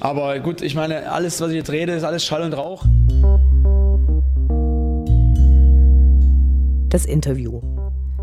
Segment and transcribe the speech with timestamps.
[0.00, 2.84] Aber gut, ich meine, alles, was ich jetzt rede, ist alles Schall und Rauch.
[6.90, 7.60] Das Interview.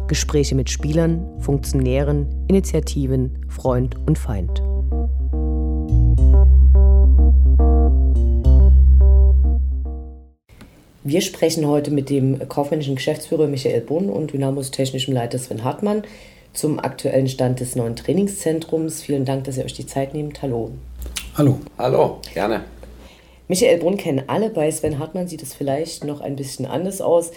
[0.08, 4.62] Gespräche mit Spielern, Funktionären, Initiativen, Freund und Feind.
[11.06, 16.04] Wir sprechen heute mit dem kaufmännischen Geschäftsführer Michael Bohn und Dynamos technischem Leiter Sven Hartmann
[16.54, 19.02] zum aktuellen Stand des neuen Trainingszentrums.
[19.02, 20.42] Vielen Dank, dass ihr euch die Zeit nehmt.
[20.42, 20.72] Hallo.
[21.36, 21.60] Hallo.
[21.80, 22.64] Hallo, gerne.
[23.48, 24.52] Michael Brunn kennen alle.
[24.52, 27.32] Bei Sven Hartmann sieht es vielleicht noch ein bisschen anders aus.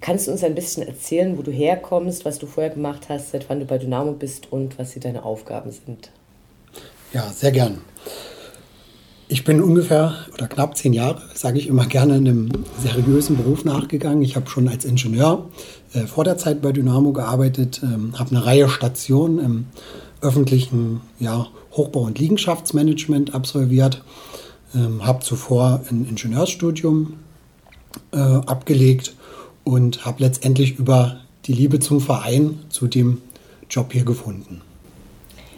[0.00, 3.50] Kannst du uns ein bisschen erzählen, wo du herkommst, was du vorher gemacht hast, seit
[3.50, 6.10] wann du bei Dynamo bist und was hier deine Aufgaben sind?
[7.12, 7.82] Ja, sehr gern.
[9.28, 14.22] Ich bin ungefähr oder knapp zehn Jahre, sage ich immer gerne, einem seriösen Beruf nachgegangen.
[14.22, 15.50] Ich habe schon als Ingenieur
[15.92, 19.66] äh, vor der Zeit bei Dynamo gearbeitet, ähm, habe eine Reihe Stationen im
[20.22, 24.02] öffentlichen ja, Hochbau- und Liegenschaftsmanagement absolviert,
[24.74, 27.14] ähm, habe zuvor ein Ingenieursstudium
[28.12, 29.14] äh, abgelegt
[29.64, 33.18] und habe letztendlich über die Liebe zum Verein zu dem
[33.68, 34.62] Job hier gefunden.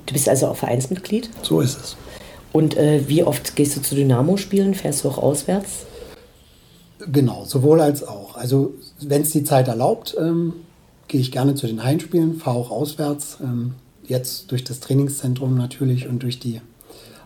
[0.06, 1.30] Du bist also auch Vereinsmitglied?
[1.42, 1.96] So ist es.
[2.52, 4.74] Und äh, wie oft gehst du zu Dynamo spielen?
[4.74, 5.86] Fährst du auch auswärts?
[7.10, 8.36] Genau, sowohl als auch.
[8.36, 10.54] Also wenn es die Zeit erlaubt, ähm,
[11.08, 13.38] gehe ich gerne zu den Heimspielen, fahre auch auswärts.
[13.42, 13.74] Ähm,
[14.06, 16.60] jetzt durch das Trainingszentrum natürlich und durch die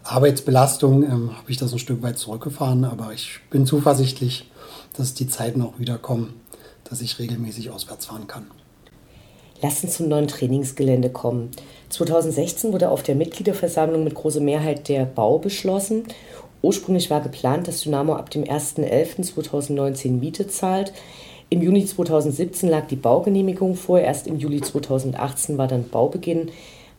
[0.05, 4.51] Arbeitsbelastung ähm, habe ich das ein Stück weit zurückgefahren, aber ich bin zuversichtlich,
[4.97, 6.41] dass die Zeiten auch wieder kommen,
[6.85, 8.47] dass ich regelmäßig auswärts fahren kann.
[9.61, 11.51] Lass uns zum neuen Trainingsgelände kommen.
[11.91, 16.05] 2016 wurde auf der Mitgliederversammlung mit großer Mehrheit der Bau beschlossen.
[16.63, 20.93] Ursprünglich war geplant, dass Dynamo ab dem 1.11.2019 Miete zahlt.
[21.51, 26.51] Im Juni 2017 lag die Baugenehmigung vor, erst im Juli 2018 war dann Baubeginn.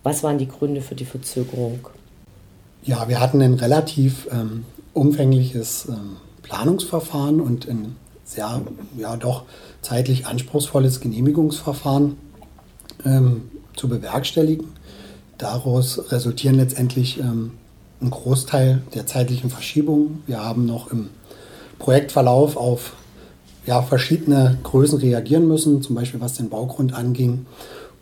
[0.01, 1.79] Was waren die Gründe für die Verzögerung?
[2.81, 8.61] Ja, wir hatten ein relativ ähm, umfängliches ähm, Planungsverfahren und ein sehr,
[8.97, 9.43] ja doch
[9.81, 12.17] zeitlich anspruchsvolles Genehmigungsverfahren
[13.05, 14.67] ähm, zu bewerkstelligen.
[15.37, 17.51] Daraus resultieren letztendlich ähm,
[18.01, 20.23] ein Großteil der zeitlichen Verschiebungen.
[20.25, 21.09] Wir haben noch im
[21.77, 22.93] Projektverlauf auf
[23.69, 27.45] ja, verschiedene Größen reagieren müssen, zum Beispiel was den Baugrund anging.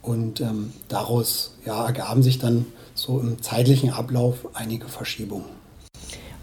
[0.02, 5.44] Und ähm, daraus ja, ergaben sich dann so im zeitlichen Ablauf einige Verschiebungen.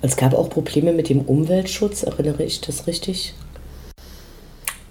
[0.03, 3.35] Es gab auch Probleme mit dem Umweltschutz, erinnere ich das richtig?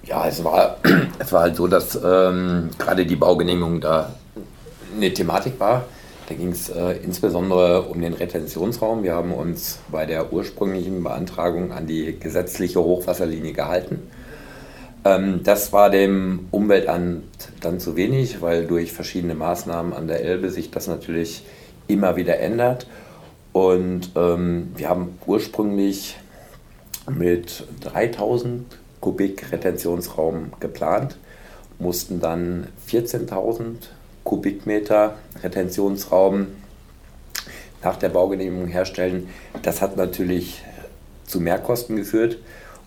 [0.03, 0.77] Ja, es war,
[1.19, 4.15] es war halt so, dass ähm, gerade die Baugenehmigung da
[4.95, 5.85] eine Thematik war.
[6.27, 9.03] Da ging es äh, insbesondere um den Retentionsraum.
[9.03, 14.01] Wir haben uns bei der ursprünglichen Beantragung an die gesetzliche Hochwasserlinie gehalten.
[15.05, 17.23] Ähm, das war dem Umweltamt
[17.61, 21.43] dann zu wenig, weil durch verschiedene Maßnahmen an der Elbe sich das natürlich
[21.87, 22.87] immer wieder ändert.
[23.51, 26.17] Und ähm, wir haben ursprünglich
[27.09, 28.65] mit 3000
[29.01, 31.17] Kubik Retentionsraum geplant,
[31.77, 33.75] mussten dann 14.000
[34.23, 36.47] Kubikmeter Retentionsraum
[37.83, 39.27] nach der Baugenehmigung herstellen.
[39.61, 40.63] Das hat natürlich
[41.25, 42.37] zu Mehrkosten geführt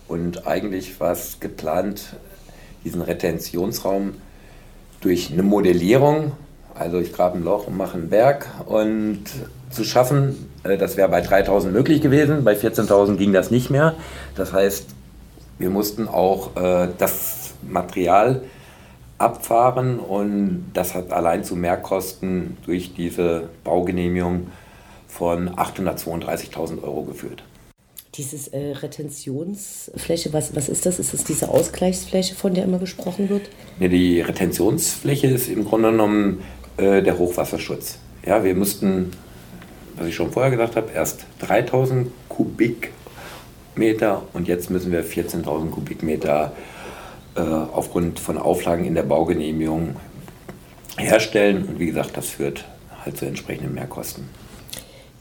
[0.07, 2.15] und eigentlich war es geplant,
[2.83, 4.13] diesen Retentionsraum
[5.01, 6.31] durch eine Modellierung,
[6.73, 9.23] also ich grabe ein Loch und mache einen Berg und
[9.69, 13.95] zu schaffen, äh, das wäre bei 3000 möglich gewesen, bei 14.000 ging das nicht mehr.
[14.35, 14.87] Das heißt,
[15.59, 18.41] wir mussten auch äh, das Material
[19.17, 24.47] abfahren und das hat allein zu Mehrkosten durch diese Baugenehmigung
[25.07, 27.43] von 832.000 Euro geführt.
[28.15, 30.99] Dieses äh, Retentionsfläche, was, was ist das?
[30.99, 33.43] Ist das diese Ausgleichsfläche, von der immer gesprochen wird?
[33.79, 36.41] Ja, die Retentionsfläche ist im Grunde genommen
[36.77, 37.99] äh, der Hochwasserschutz.
[38.25, 39.11] Ja, wir mussten,
[39.97, 42.91] was ich schon vorher gesagt habe, erst 3000 Kubik
[43.77, 46.51] Kubikmeter und jetzt müssen wir 14.000 Kubikmeter
[47.35, 49.95] äh, aufgrund von Auflagen in der Baugenehmigung
[50.97, 51.67] herstellen.
[51.67, 52.65] Und wie gesagt, das führt
[53.05, 54.29] halt zu entsprechenden Mehrkosten.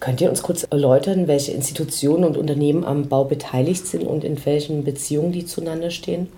[0.06, 4.38] Könnt ihr uns kurz erläutern, welche Institutionen und Unternehmen am Bau beteiligt sind und in
[4.46, 6.28] welchen Beziehungen die zueinander stehen?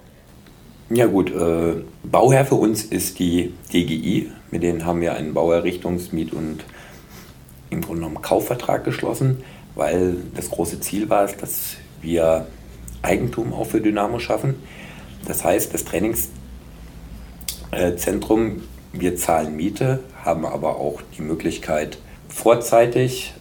[0.88, 4.32] Ja gut, äh, Bauherr für uns ist die DGI.
[4.50, 6.64] Mit denen haben wir einen Bauerrichtungs-, Miet- und
[7.68, 9.44] im Grunde genommen Kaufvertrag geschlossen,
[9.74, 12.46] weil das große Ziel war, dass wir
[13.02, 14.54] Eigentum auch für Dynamo schaffen.
[15.26, 18.62] Das heißt, das Trainingszentrum,
[18.94, 21.98] wir zahlen Miete, haben aber auch die Möglichkeit,
[22.30, 23.34] vorzeitig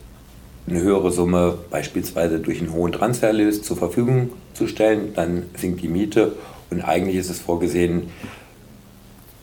[0.67, 5.13] eine höhere Summe beispielsweise durch einen hohen Transferlös zur Verfügung zu stellen.
[5.13, 6.33] Dann sinkt die Miete
[6.69, 8.09] und eigentlich ist es vorgesehen,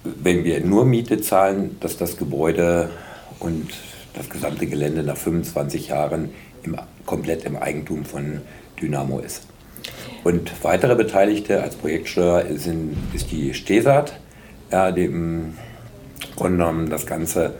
[0.05, 2.91] wenn wir nur Miete zahlen, dass das Gebäude
[3.41, 3.71] und
[4.13, 6.31] das gesamte Gelände nach 25 Jahren
[6.63, 6.77] im,
[7.07, 8.43] komplett im Eigentum von
[8.81, 9.47] Dynamo ist.
[10.25, 14.19] Und weitere Beteiligte als Projektsteuer sind, ist die Stesat,
[14.71, 15.55] ja, die im
[16.37, 17.55] Grunde genommen das Ganze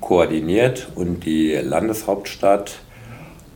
[0.00, 2.80] koordiniert und die Landeshauptstadt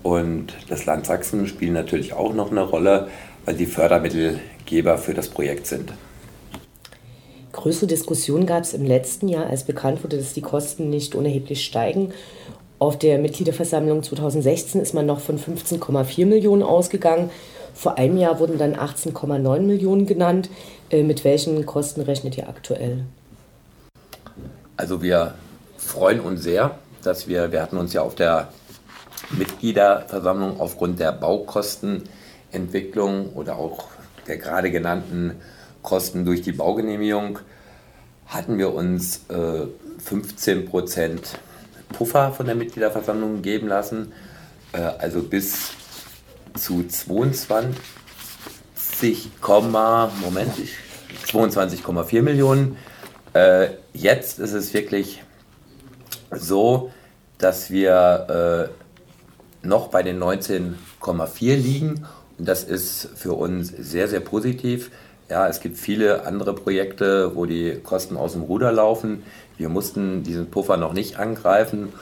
[0.02, 3.08] und das Land Sachsen spielen natürlich auch noch eine Rolle,
[3.44, 5.93] weil die Fördermittelgeber für das Projekt sind.
[7.52, 11.64] Größere Diskussionen gab es im letzten Jahr, als bekannt wurde, dass die Kosten nicht unerheblich
[11.64, 12.12] steigen.
[12.78, 17.31] Auf der Mitgliederversammlung 2016 ist man noch von 15,4 Millionen ausgegangen.
[17.75, 20.50] Vor einem Jahr wurden dann 18,9 Millionen genannt.
[20.90, 23.04] Äh, mit welchen Kosten rechnet ihr aktuell?
[24.76, 25.34] Also wir
[25.76, 28.49] freuen uns sehr, dass wir, wir hatten uns ja auf der
[29.32, 33.88] Mitgliederversammlung aufgrund der Baukostenentwicklung oder auch
[34.26, 35.37] der gerade genannten
[35.82, 37.40] Kosten durch die Baugenehmigung
[38.26, 39.67] hatten wir uns äh,
[39.99, 41.38] 15 Prozent
[41.93, 44.12] Puffer von der Mitgliederversammlung geben lassen,
[44.73, 45.73] äh, also bis
[46.55, 47.76] zu 22,
[50.23, 50.52] Moment,
[51.26, 52.76] 22,4 Millionen.
[53.35, 55.23] Äh, jetzt ist es wirklich
[56.31, 56.93] so,
[57.38, 58.81] dass wir äh,
[59.62, 62.06] noch bei den 19,4 liegen
[62.38, 64.91] und das ist für uns sehr, sehr positiv.
[65.29, 69.23] Ja, es gibt viele andere Projekte, wo die Kosten aus dem Ruder laufen.
[69.56, 71.93] Wir mussten diesen Puffer noch nicht angreifen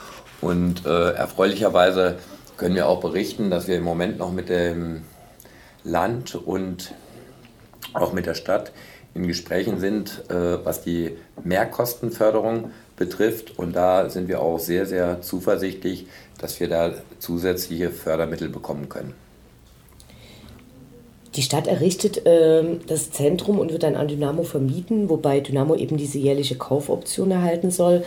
[0.41, 2.17] und äh, erfreulicherweise
[2.57, 5.03] können wir auch berichten, dass wir im Moment noch mit dem
[5.83, 6.93] Land und
[7.93, 8.71] auch mit der Stadt
[9.13, 13.57] in Gesprächen sind, äh, was die Mehrkostenförderung betrifft.
[13.57, 16.05] Und da sind wir auch sehr, sehr zuversichtlich,
[16.37, 19.15] dass wir da zusätzliche Fördermittel bekommen können.
[21.35, 25.97] Die Stadt errichtet äh, das Zentrum und wird dann an Dynamo vermieten, wobei Dynamo eben
[25.97, 28.03] diese jährliche Kaufoption erhalten soll.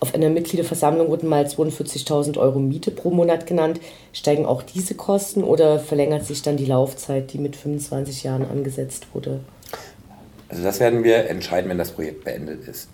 [0.00, 3.80] Auf einer Mitgliederversammlung wurden mal 42.000 Euro Miete pro Monat genannt.
[4.12, 9.08] Steigen auch diese Kosten oder verlängert sich dann die Laufzeit, die mit 25 Jahren angesetzt
[9.12, 9.40] wurde?
[10.48, 12.88] Also das werden wir entscheiden, wenn das Projekt beendet ist.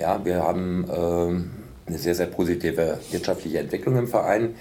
[0.00, 4.54] Ja, wir haben äh, eine sehr, sehr positive wirtschaftliche Entwicklung im Verein.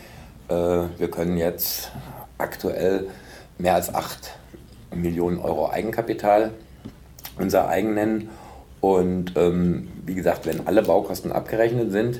[0.49, 1.93] Äh, wir können jetzt
[2.37, 3.07] aktuell
[3.57, 4.37] mehr als 8
[4.93, 6.51] Millionen Euro Eigenkapital
[7.37, 8.29] unser eigen nennen.
[8.81, 12.19] Und ähm, wie gesagt, wenn alle Baukosten abgerechnet sind,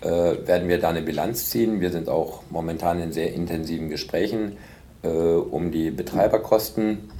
[0.00, 1.80] äh, werden wir da eine Bilanz ziehen.
[1.80, 4.56] Wir sind auch momentan in sehr intensiven Gesprächen,
[5.04, 7.10] äh, um die Betreiberkosten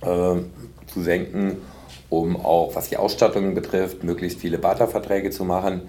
[0.00, 0.36] äh,
[0.86, 1.58] zu senken,
[2.10, 5.82] um auch, was die Ausstattung betrifft, möglichst viele Barterverträge zu machen.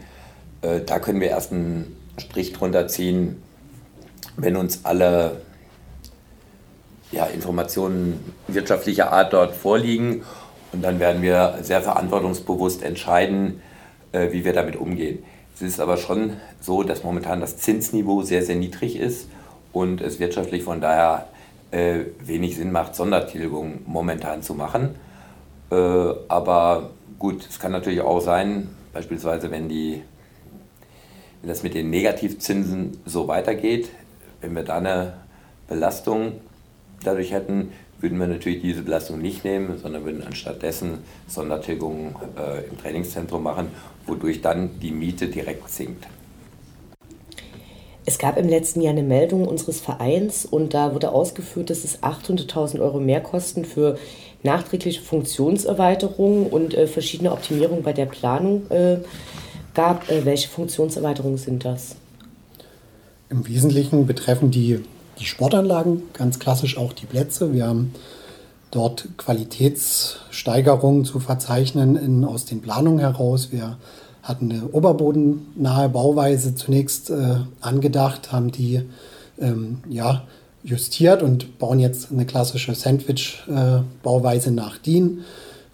[0.62, 3.42] Äh, da können wir erst einen Strich drunter ziehen,
[4.36, 5.42] wenn uns alle
[7.12, 10.24] ja, Informationen wirtschaftlicher Art dort vorliegen.
[10.72, 13.62] Und dann werden wir sehr verantwortungsbewusst entscheiden,
[14.12, 15.24] äh, wie wir damit umgehen.
[15.56, 19.28] Es ist aber schon so, dass momentan das Zinsniveau sehr, sehr niedrig ist
[19.74, 21.28] und es wirtschaftlich von daher
[21.72, 24.96] äh, wenig Sinn macht, Sondertilgung momentan zu machen.
[25.72, 25.76] Äh,
[26.28, 30.02] aber gut, es kann natürlich auch sein, beispielsweise wenn, die,
[31.42, 33.90] wenn das mit den Negativzinsen so weitergeht,
[34.42, 35.14] wenn wir da eine
[35.68, 36.34] Belastung
[37.04, 42.78] dadurch hätten, würden wir natürlich diese Belastung nicht nehmen, sondern würden anstattdessen Sondertilgungen äh, im
[42.78, 43.68] Trainingszentrum machen,
[44.06, 46.08] wodurch dann die Miete direkt sinkt.
[48.06, 52.02] Es gab im letzten Jahr eine Meldung unseres Vereins und da wurde ausgeführt, dass es
[52.02, 54.00] 800.000 Euro Mehrkosten für
[54.44, 58.98] nachträgliche Funktionserweiterungen und äh, verschiedene Optimierungen bei der Planung äh,
[59.74, 60.10] gab.
[60.10, 61.96] Äh, welche Funktionserweiterungen sind das?
[63.30, 64.80] Im Wesentlichen betreffen die
[65.20, 67.54] die Sportanlagen, ganz klassisch auch die Plätze.
[67.54, 67.94] Wir haben
[68.72, 73.52] dort Qualitätssteigerungen zu verzeichnen in, aus den Planungen heraus.
[73.52, 73.78] Wir
[74.24, 78.82] hatten eine oberbodennahe Bauweise zunächst äh, angedacht, haben die
[79.40, 80.24] ähm, ja,
[80.64, 85.22] justiert und bauen jetzt eine klassische Sandwich-Bauweise nach DIN.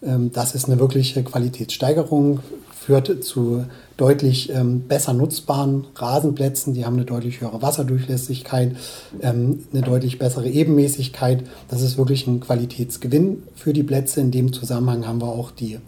[0.02, 2.40] Ähm, das ist eine wirkliche Qualitätssteigerung,
[2.74, 3.64] führt zu
[3.96, 6.74] deutlich ähm, besser nutzbaren Rasenplätzen.
[6.74, 8.76] Die haben eine deutlich höhere Wasserdurchlässigkeit,
[9.22, 11.44] ähm, eine deutlich bessere Ebenmäßigkeit.
[11.68, 14.20] Das ist wirklich ein Qualitätsgewinn für die Plätze.
[14.20, 15.78] In dem Zusammenhang haben wir auch die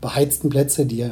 [0.00, 1.10] beheizten Plätze, die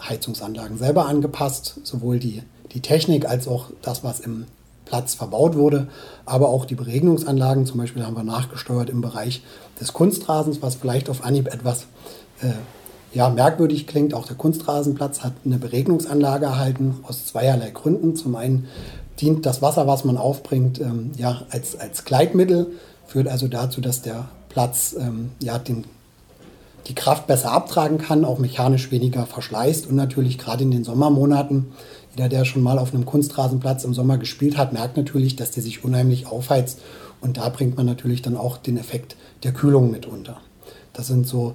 [0.00, 2.42] Heizungsanlagen selber angepasst, sowohl die,
[2.72, 4.46] die Technik als auch das, was im
[4.90, 5.86] Platz verbaut wurde,
[6.26, 7.64] aber auch die Beregnungsanlagen.
[7.64, 9.42] Zum Beispiel haben wir nachgesteuert im Bereich
[9.80, 11.86] des Kunstrasens, was vielleicht auf Anhieb etwas
[12.42, 12.48] äh,
[13.12, 14.14] ja, merkwürdig klingt.
[14.14, 18.16] Auch der Kunstrasenplatz hat eine Beregnungsanlage erhalten, aus zweierlei Gründen.
[18.16, 18.66] Zum einen
[19.20, 22.72] dient das Wasser, was man aufbringt, ähm, ja, als, als Gleitmittel,
[23.06, 25.84] führt also dazu, dass der Platz ähm, ja, den,
[26.88, 31.66] die Kraft besser abtragen kann, auch mechanisch weniger verschleißt und natürlich gerade in den Sommermonaten
[32.16, 35.62] jeder, der schon mal auf einem Kunstrasenplatz im Sommer gespielt hat, merkt natürlich, dass der
[35.62, 36.80] sich unheimlich aufheizt.
[37.20, 40.38] Und da bringt man natürlich dann auch den Effekt der Kühlung mit unter.
[40.92, 41.54] Das sind so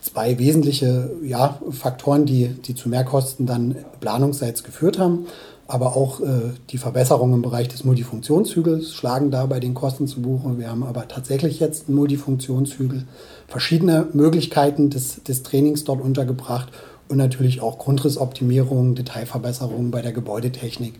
[0.00, 5.26] zwei wesentliche ja, Faktoren, die, die zu Mehrkosten dann planungsseits geführt haben.
[5.66, 10.22] Aber auch äh, die Verbesserungen im Bereich des Multifunktionshügels schlagen da bei den Kosten zu
[10.22, 10.58] Buche.
[10.58, 13.04] Wir haben aber tatsächlich jetzt einen Multifunktionshügel,
[13.48, 16.68] verschiedene Möglichkeiten des, des Trainings dort untergebracht
[17.08, 20.94] und natürlich auch Grundrissoptimierungen, Detailverbesserungen bei der Gebäudetechnik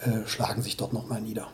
[0.00, 1.46] äh, schlagen sich dort nochmal nieder.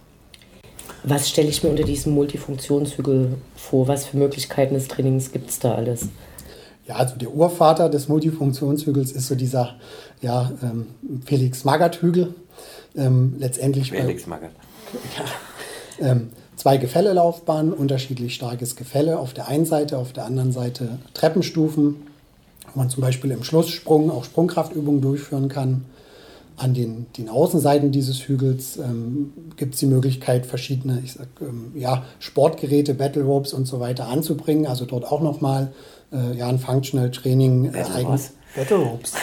[1.04, 3.88] Was stelle ich mir unter diesem Multifunktionshügel vor?
[3.88, 6.09] Was für Möglichkeiten des Trainings gibt es da alles?
[6.87, 9.76] Ja, also der Urvater des Multifunktionshügels ist so dieser
[10.21, 10.88] ja, ähm,
[11.25, 12.35] Felix Magath-Hügel.
[12.97, 14.50] Ähm, letztendlich Felix Magath.
[15.16, 20.99] Ja, ähm, zwei Gefällelaufbahnen, unterschiedlich starkes Gefälle auf der einen Seite, auf der anderen Seite
[21.14, 22.10] Treppenstufen,
[22.73, 25.85] wo man zum Beispiel im Schlusssprung auch Sprungkraftübungen durchführen kann.
[26.57, 31.73] An den, den Außenseiten dieses Hügels ähm, gibt es die Möglichkeit, verschiedene ich sag, ähm,
[31.75, 34.67] ja, Sportgeräte, Battle Ropes und so weiter anzubringen.
[34.67, 35.73] Also dort auch nochmal
[36.12, 37.73] äh, ja, ein Functional Training.
[37.73, 38.33] Äh, was?
[38.55, 39.14] Battle Ropes.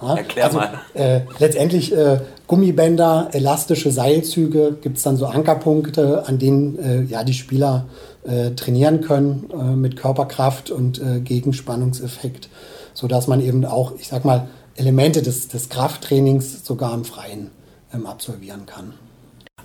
[0.00, 0.80] Ja, Erklär also, mal.
[0.94, 7.24] Äh, letztendlich äh, Gummibänder, elastische Seilzüge, gibt es dann so Ankerpunkte, an denen äh, ja,
[7.24, 7.86] die Spieler
[8.24, 12.48] äh, trainieren können äh, mit Körperkraft und äh, Gegenspannungseffekt,
[12.94, 17.50] sodass man eben auch, ich sag mal, Elemente des, des Krafttrainings sogar im Freien
[17.92, 18.94] ähm, absolvieren kann.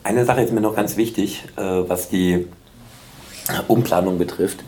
[0.04, 2.48] Eine Sache ist mir noch ganz wichtig, was die
[3.68, 4.64] Umplanung betrifft.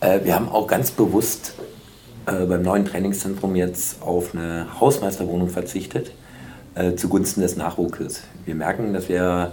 [0.00, 1.54] wir haben auch ganz bewusst
[2.26, 6.12] beim neuen Trainingszentrum jetzt auf eine Hausmeisterwohnung verzichtet,
[6.96, 8.24] zugunsten des Nachwuchses.
[8.44, 9.52] Wir merken, dass wir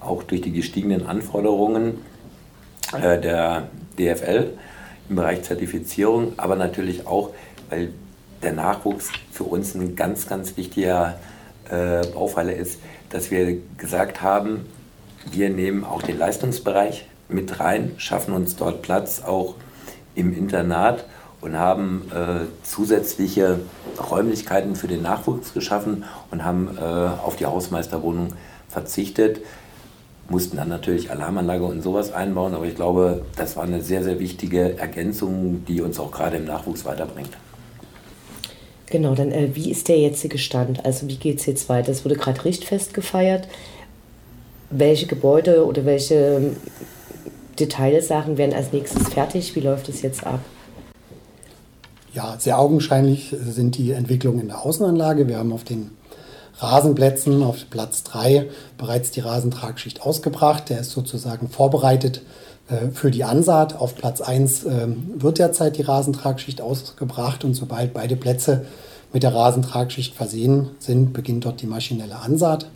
[0.00, 1.98] auch durch die gestiegenen Anforderungen
[2.94, 4.52] äh, der DFL
[5.08, 7.30] im Bereich Zertifizierung, aber natürlich auch,
[7.70, 7.90] weil
[8.42, 11.18] der Nachwuchs für uns ein ganz, ganz wichtiger
[11.70, 14.66] äh, Baupfeiler ist, dass wir gesagt haben,
[15.30, 19.54] wir nehmen auch den Leistungsbereich mit rein, schaffen uns dort Platz auch
[20.14, 21.06] im Internat
[21.40, 23.60] und haben äh, zusätzliche
[24.10, 28.32] Räumlichkeiten für den Nachwuchs geschaffen und haben äh, auf die Hausmeisterwohnung
[28.68, 29.40] verzichtet
[30.28, 34.18] mussten dann natürlich Alarmanlage und sowas einbauen, aber ich glaube, das war eine sehr, sehr
[34.18, 37.30] wichtige Ergänzung, die uns auch gerade im Nachwuchs weiterbringt.
[38.86, 40.84] Genau, dann äh, wie ist der jetzige Stand?
[40.84, 41.90] Also wie geht es jetzt weiter?
[41.90, 43.48] Es wurde gerade Richtfest gefeiert.
[44.70, 46.56] Welche Gebäude oder welche ähm,
[47.58, 49.54] Detailsachen werden als nächstes fertig?
[49.56, 50.40] Wie läuft es jetzt ab?
[52.12, 55.26] Ja, sehr augenscheinlich sind die Entwicklungen in der Außenanlage.
[55.26, 55.90] Wir haben auf den
[56.58, 60.70] Rasenplätzen auf Platz 3 bereits die Rasentragschicht ausgebracht.
[60.70, 62.22] Der ist sozusagen vorbereitet
[62.68, 63.76] äh, für die Ansaat.
[63.76, 68.66] Auf Platz 1 äh, wird derzeit die Rasentragschicht ausgebracht und sobald beide Plätze
[69.12, 72.68] mit der Rasentragschicht versehen sind, beginnt dort die maschinelle Ansaat.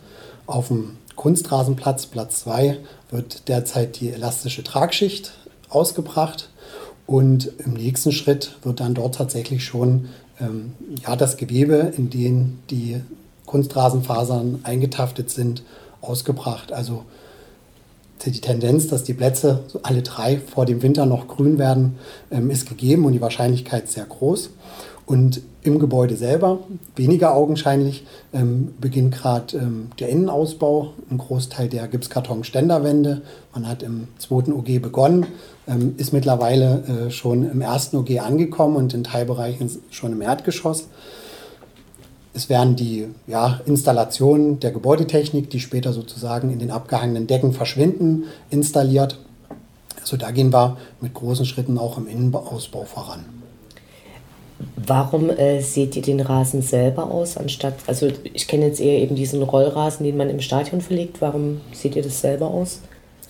[0.45, 2.77] Auf dem Kunstrasenplatz, Platz 2,
[3.11, 5.33] wird derzeit die elastische Tragschicht
[5.69, 6.49] ausgebracht.
[7.05, 10.09] Und im nächsten Schritt wird dann dort tatsächlich schon
[10.39, 10.73] ähm,
[11.05, 13.01] ja, das Gewebe, in dem die
[13.49, 15.63] Kunstrasenfasern eingetaftet sind,
[16.01, 16.71] ausgebracht.
[16.71, 17.03] Also
[18.25, 21.97] die Tendenz, dass die Plätze alle drei vor dem Winter noch grün werden,
[22.29, 24.51] ähm, ist gegeben und die Wahrscheinlichkeit sehr groß.
[25.07, 26.59] Und im Gebäude selber,
[26.95, 33.23] weniger augenscheinlich, ähm, beginnt gerade ähm, der Innenausbau, ein Großteil der Gipskarton-Ständerwände.
[33.55, 35.25] Man hat im zweiten OG begonnen,
[35.97, 40.87] ist mittlerweile äh, schon im ersten OG angekommen und in Teilbereichen schon im Erdgeschoss.
[42.39, 48.23] Es werden die ja, Installationen der Gebäudetechnik, die später sozusagen in den abgehangenen Decken verschwinden,
[48.49, 49.19] installiert.
[49.99, 53.25] Also da gehen wir mit großen Schritten auch im Innenausbau voran.
[54.77, 59.15] Warum äh, seht ihr den Rasen selber aus, anstatt, also ich kenne jetzt eher eben
[59.15, 61.19] diesen Rollrasen, den man im Stadion verlegt.
[61.19, 62.79] Warum seht ihr das selber aus?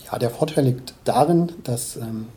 [0.06, 2.28] Ja, der Vorteil liegt darin, dass ähm,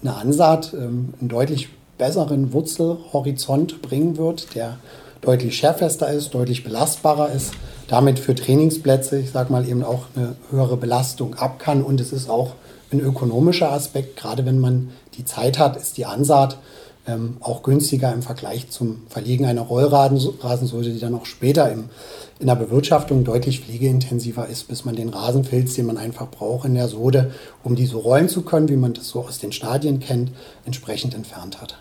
[0.00, 4.78] eine Ansaat ähm, einen deutlich besseren Wurzelhorizont bringen wird, der
[5.22, 7.52] deutlich schärfester ist, deutlich belastbarer ist,
[7.88, 11.82] damit für Trainingsplätze, ich sage mal, eben auch eine höhere Belastung ab kann.
[11.82, 12.52] Und es ist auch
[12.92, 16.58] ein ökonomischer Aspekt, gerade wenn man die Zeit hat, ist die Ansaat
[17.06, 21.90] ähm, auch günstiger im Vergleich zum Verlegen einer Rollrasensäule, die dann auch später im,
[22.38, 26.74] in der Bewirtschaftung deutlich pflegeintensiver ist, bis man den Rasenfilz, den man einfach braucht in
[26.74, 27.32] der Sode,
[27.64, 30.30] um die so rollen zu können, wie man das so aus den Stadien kennt,
[30.64, 31.78] entsprechend entfernt hat.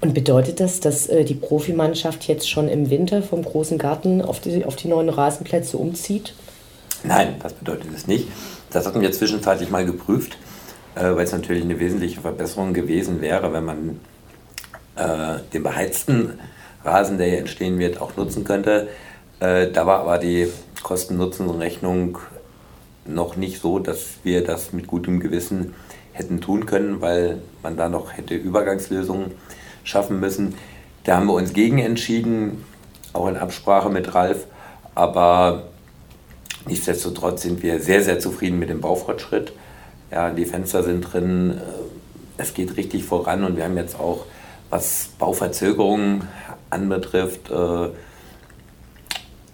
[0.00, 4.40] Und bedeutet das, dass äh, die Profimannschaft jetzt schon im Winter vom großen Garten auf
[4.40, 6.34] die, auf die neuen Rasenplätze umzieht?
[7.02, 8.28] Nein, das bedeutet es nicht.
[8.70, 10.36] Das hatten wir zwischenzeitlich mal geprüft,
[10.94, 14.00] äh, weil es natürlich eine wesentliche Verbesserung gewesen wäre, wenn man
[14.96, 16.38] äh, den beheizten
[16.84, 18.88] Rasen, der hier entstehen wird, auch nutzen könnte.
[19.40, 20.48] Äh, da war aber die
[20.82, 22.18] Kosten-Nutzen-Rechnung
[23.06, 25.74] noch nicht so, dass wir das mit gutem Gewissen
[26.12, 29.32] hätten tun können, weil man da noch hätte Übergangslösungen
[29.84, 30.54] schaffen müssen.
[31.04, 32.64] Da haben wir uns gegen entschieden,
[33.12, 34.46] auch in Absprache mit Ralf.
[34.94, 35.64] Aber
[36.66, 39.52] nichtsdestotrotz sind wir sehr, sehr zufrieden mit dem Baufortschritt.
[40.10, 41.60] Ja, die Fenster sind drin, äh,
[42.36, 44.26] es geht richtig voran und wir haben jetzt auch,
[44.70, 46.26] was Bauverzögerungen
[46.70, 47.88] anbetrifft, äh,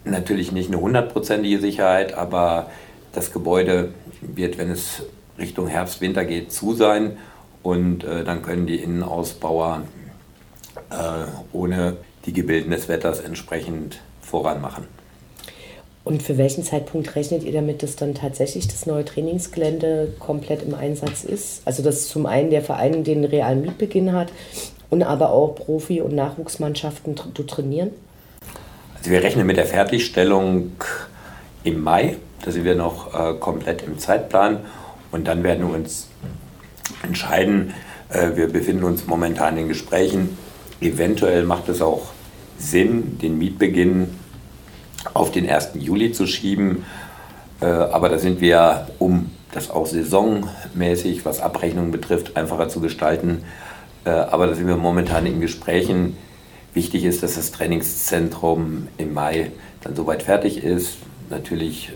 [0.05, 2.71] natürlich nicht eine hundertprozentige Sicherheit, aber
[3.13, 5.03] das Gebäude wird, wenn es
[5.39, 7.17] Richtung Herbst, Winter geht, zu sein
[7.63, 9.83] und äh, dann können die Innenausbauer
[11.53, 14.85] ohne die Gebilden des Wetters entsprechend voranmachen.
[16.03, 20.75] Und für welchen Zeitpunkt rechnet ihr damit, dass dann tatsächlich das neue Trainingsgelände komplett im
[20.75, 21.63] Einsatz ist?
[21.67, 24.33] Also dass zum einen der Verein den realen Mietbeginn hat
[24.89, 27.17] und aber auch Profi- und Nachwuchsmannschaften
[27.47, 27.91] trainieren?
[28.97, 30.73] Also wir rechnen mit der Fertigstellung
[31.65, 32.17] im Mai.
[32.45, 34.61] Da sind wir noch äh, komplett im Zeitplan
[35.13, 36.09] und dann werden wir uns
[37.03, 37.75] entscheiden.
[38.09, 40.39] Äh, wir befinden uns momentan in Gesprächen.
[40.81, 42.09] Eventuell macht es auch
[42.59, 44.09] Sinn, den Mietbeginn
[45.15, 45.71] auf den 1.
[45.75, 46.85] Juli zu schieben.
[47.61, 53.45] Äh, aber da sind wir, um das auch saisonmäßig, was Abrechnungen betrifft, einfacher zu gestalten.
[54.05, 56.17] Äh, aber da sind wir momentan in Gesprächen.
[56.73, 59.51] Wichtig ist, dass das Trainingszentrum im Mai
[59.83, 60.97] dann soweit fertig ist.
[61.29, 61.93] Natürlich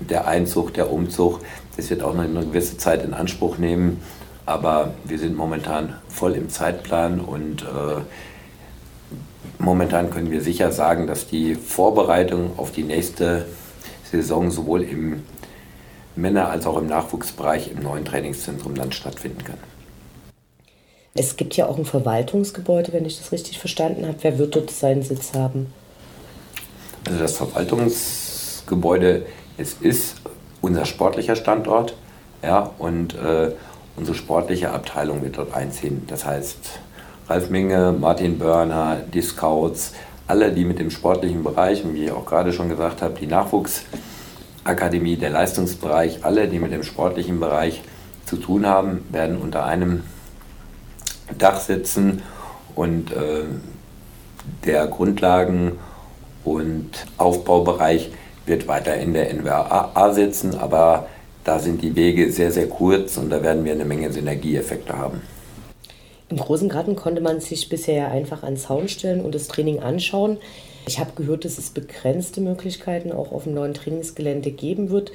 [0.00, 1.40] der Einzug, der Umzug,
[1.76, 4.00] das wird auch noch eine gewisse Zeit in Anspruch nehmen.
[4.48, 8.00] Aber wir sind momentan voll im Zeitplan und äh,
[9.58, 13.44] momentan können wir sicher sagen, dass die Vorbereitung auf die nächste
[14.10, 15.22] Saison sowohl im
[16.16, 19.58] Männer- als auch im Nachwuchsbereich im neuen Trainingszentrum dann stattfinden kann.
[21.12, 24.16] Es gibt ja auch ein Verwaltungsgebäude, wenn ich das richtig verstanden habe.
[24.22, 25.66] Wer wird dort seinen Sitz haben?
[27.06, 29.26] Also das Verwaltungsgebäude,
[29.58, 30.14] es ist
[30.62, 31.94] unser sportlicher Standort
[32.42, 33.52] ja, und äh,
[33.98, 36.04] unsere sportliche Abteilung wird dort einziehen.
[36.06, 36.80] Das heißt,
[37.28, 39.92] Ralf Minge, Martin Börner, die Scouts,
[40.26, 43.26] alle, die mit dem sportlichen Bereich, und wie ich auch gerade schon gesagt habe, die
[43.26, 47.82] Nachwuchsakademie, der Leistungsbereich, alle, die mit dem sportlichen Bereich
[48.24, 50.04] zu tun haben, werden unter einem
[51.36, 52.22] Dach sitzen
[52.74, 53.44] und äh,
[54.64, 55.72] der Grundlagen-
[56.44, 58.10] und Aufbaubereich
[58.46, 61.06] wird weiter in der NWA sitzen, aber
[61.48, 65.22] da sind die Wege sehr, sehr kurz und da werden wir eine Menge Synergieeffekte haben.
[66.28, 70.36] Im Großen Garten konnte man sich bisher einfach an Zaun stellen und das Training anschauen.
[70.86, 75.10] Ich habe gehört, dass es begrenzte Möglichkeiten auch auf dem neuen Trainingsgelände geben wird.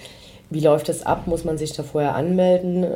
[0.49, 1.27] Wie läuft das ab?
[1.27, 2.87] Muss man sich da vorher anmelden?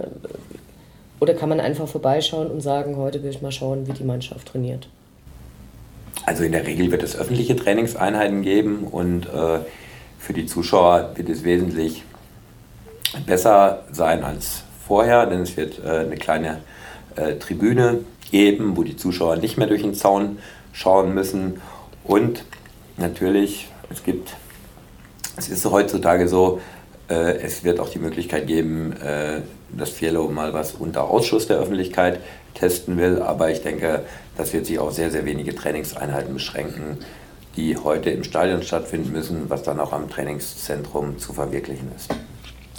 [1.19, 4.47] Oder kann man einfach vorbeischauen und sagen, heute will ich mal schauen, wie die Mannschaft
[4.47, 4.89] trainiert?
[6.25, 9.59] Also in der Regel wird es öffentliche Trainingseinheiten geben und äh,
[10.17, 12.01] für die Zuschauer wird es wesentlich
[13.25, 16.61] besser sein als vorher, denn es wird äh, eine kleine
[17.15, 17.99] äh, Tribüne
[18.31, 20.39] geben, wo die Zuschauer nicht mehr durch den Zaun
[20.73, 21.61] schauen müssen.
[22.03, 22.43] Und
[22.97, 24.35] natürlich, es gibt,
[25.37, 26.61] es ist heutzutage so,
[27.09, 31.57] äh, es wird auch die Möglichkeit geben, äh, dass Fiello mal was unter Ausschuss der
[31.57, 32.19] Öffentlichkeit
[32.53, 33.21] testen will.
[33.21, 34.03] Aber ich denke,
[34.37, 36.99] das wird sich auf sehr, sehr wenige Trainingseinheiten beschränken,
[37.55, 42.09] die heute im Stadion stattfinden müssen, was dann auch am Trainingszentrum zu verwirklichen ist.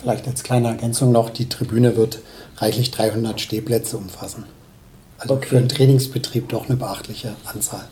[0.00, 2.20] Vielleicht als kleine Ergänzung noch, die Tribüne wird
[2.58, 4.44] reichlich 300 Stehplätze umfassen.
[5.18, 5.48] Also okay.
[5.48, 7.88] für einen Trainingsbetrieb doch eine beachtliche Anzahl.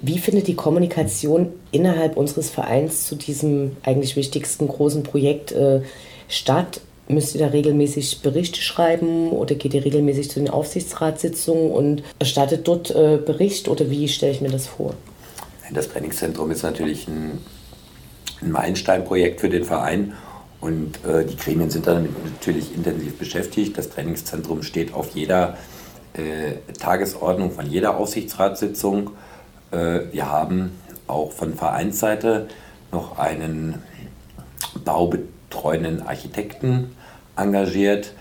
[0.00, 5.82] Wie findet die Kommunikation innerhalb unseres Vereins zu diesem eigentlich wichtigsten großen Projekt äh,
[6.28, 6.80] statt?
[7.08, 12.66] Müsst ihr da regelmäßig Berichte schreiben oder geht ihr regelmäßig zu den Aufsichtsratssitzungen und erstattet
[12.66, 14.94] dort äh, Bericht oder wie stelle ich mir das vor?
[15.72, 17.38] Das Trainingszentrum ist natürlich ein,
[18.40, 20.14] ein Meilensteinprojekt für den Verein
[20.60, 23.76] und äh, die Gremien sind damit natürlich intensiv beschäftigt.
[23.76, 25.56] Das Trainingszentrum steht auf jeder
[26.14, 29.10] äh, Tagesordnung von jeder Aufsichtsratssitzung.
[29.70, 30.72] Äh, wir haben
[31.06, 32.48] auch von Vereinsseite
[32.90, 33.82] noch einen
[34.84, 36.96] baubetreuenden Architekten
[37.36, 38.14] engagiert,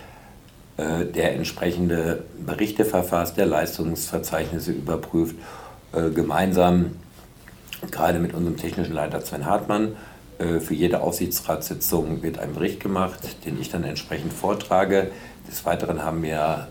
[0.78, 5.36] äh, der entsprechende Berichte verfasst, der Leistungsverzeichnisse überprüft,
[5.94, 6.98] äh, gemeinsam
[7.92, 9.96] gerade mit unserem technischen Leiter Sven Hartmann
[10.38, 15.12] für jede Aufsichtsratssitzung wird ein Bericht gemacht, den ich dann entsprechend vortrage.
[15.48, 16.68] Des Weiteren haben wir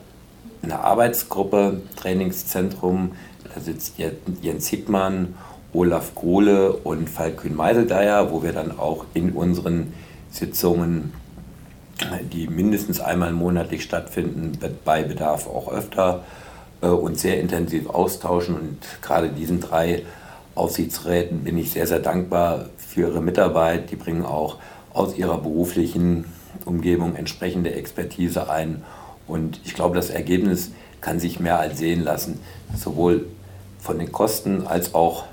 [0.63, 3.13] eine Arbeitsgruppe, Trainingszentrum.
[3.55, 3.95] Da sitzt
[4.43, 5.35] Jens Hickmann,
[5.73, 9.93] Olaf Grohle und Falkün Meiseldeier, wo wir dann auch in unseren
[10.31, 11.13] Sitzungen,
[12.33, 16.25] die mindestens einmal monatlich stattfinden, bei Bedarf auch öfter,
[16.81, 20.03] äh, uns sehr intensiv austauschen und gerade diesen drei
[20.55, 23.91] Aufsichtsräten bin ich sehr, sehr dankbar für ihre Mitarbeit.
[23.91, 24.59] Die bringen auch
[24.93, 26.27] aus ihrer beruflichen
[26.65, 28.85] Umgebung entsprechende Expertise ein.
[29.27, 32.41] Und ich glaube, das Ergebnis kann sich mehr als sehen lassen,
[32.77, 33.27] sowohl
[33.79, 35.25] von den Kosten als auch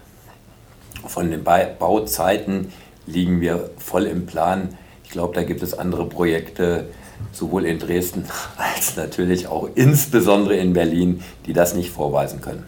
[1.05, 2.71] von den Bauzeiten
[3.05, 4.77] liegen wir voll im Plan.
[5.03, 6.87] Ich glaube, da gibt es andere Projekte,
[7.31, 8.25] sowohl in Dresden
[8.57, 12.65] als natürlich auch insbesondere in Berlin, die das nicht vorweisen können.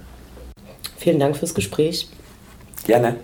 [0.98, 2.08] Vielen Dank fürs Gespräch.
[2.86, 3.18] Gerne.